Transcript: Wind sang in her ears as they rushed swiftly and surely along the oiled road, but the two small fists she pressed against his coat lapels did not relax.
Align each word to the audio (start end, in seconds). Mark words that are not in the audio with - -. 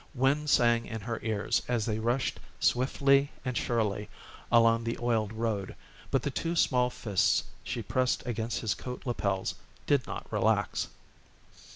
Wind 0.15 0.49
sang 0.49 0.87
in 0.87 0.99
her 1.01 1.19
ears 1.21 1.61
as 1.67 1.85
they 1.85 1.99
rushed 1.99 2.39
swiftly 2.59 3.29
and 3.45 3.55
surely 3.55 4.09
along 4.51 4.83
the 4.83 4.97
oiled 4.99 5.31
road, 5.31 5.75
but 6.09 6.23
the 6.23 6.31
two 6.31 6.55
small 6.55 6.89
fists 6.89 7.43
she 7.63 7.83
pressed 7.83 8.25
against 8.25 8.61
his 8.61 8.73
coat 8.73 9.03
lapels 9.05 9.53
did 9.85 10.07
not 10.07 10.25
relax. 10.33 10.87